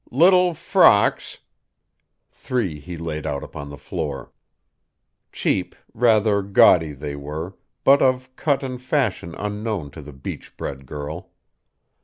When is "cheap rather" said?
5.31-6.41